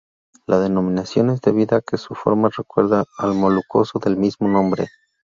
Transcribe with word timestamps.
La 0.47 0.59
denominación 0.59 1.29
es 1.29 1.41
debida 1.41 1.75
a 1.77 1.81
que 1.81 1.95
su 1.99 2.15
forma 2.15 2.49
recuerda 2.57 3.05
al 3.19 3.35
molusco 3.35 3.85
del 4.03 4.17
mismo 4.17 4.47
nombre. 4.47 4.87